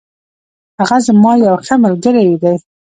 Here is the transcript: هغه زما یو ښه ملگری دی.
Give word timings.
هغه 0.79 0.97
زما 1.07 1.31
یو 1.45 1.55
ښه 1.65 1.75
ملگری 1.83 2.31
دی. 2.43 2.55